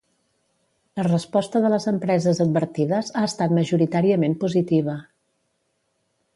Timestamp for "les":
1.73-1.85